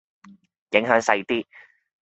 [0.71, 1.45] 影響細啲